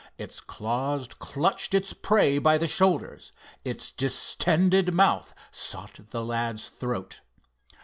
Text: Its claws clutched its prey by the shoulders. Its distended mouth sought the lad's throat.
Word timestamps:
Its 0.17 0.39
claws 0.41 1.07
clutched 1.19 1.75
its 1.75 1.93
prey 1.93 2.39
by 2.39 2.57
the 2.57 2.65
shoulders. 2.65 3.31
Its 3.63 3.91
distended 3.91 4.95
mouth 4.95 5.35
sought 5.51 5.99
the 6.09 6.25
lad's 6.25 6.69
throat. 6.69 7.21